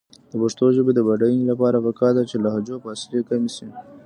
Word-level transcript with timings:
د 0.29 0.33
پښتو 0.41 0.65
ژبې 0.75 0.91
د 0.95 0.99
بډاینې 1.07 1.45
لپاره 1.51 1.83
پکار 1.85 2.11
ده 2.17 2.23
چې 2.29 2.35
لهجو 2.43 2.81
فاصلې 2.83 3.19
کمې 3.29 3.51
شي. 3.55 3.67